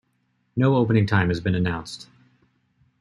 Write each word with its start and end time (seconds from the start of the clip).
No 0.55 0.77
opening 0.77 1.05
time 1.05 1.27
has 1.27 1.39
been 1.39 1.53
announced. 1.53 2.07